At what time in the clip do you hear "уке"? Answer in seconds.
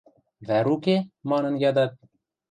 0.75-0.97